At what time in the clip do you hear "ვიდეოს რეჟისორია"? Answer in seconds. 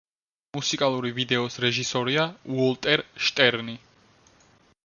1.17-2.25